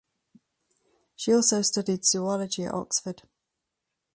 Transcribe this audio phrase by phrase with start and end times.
[1.15, 3.21] She also studied zoology at Oxford.